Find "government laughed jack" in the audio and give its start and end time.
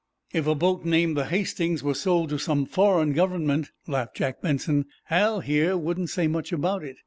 3.13-4.41